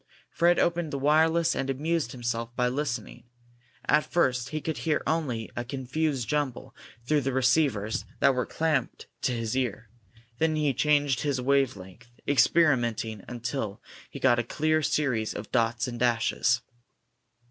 [0.31, 3.25] Fred opened the wireless and amused himself by listening.
[3.85, 6.73] At first he could hear only a confused jumble
[7.05, 9.91] through the receivers that were clamped to his ear.
[10.39, 13.79] Then he changed his wave length, experimenting until
[14.09, 16.61] he got a clear series of dots and dashes.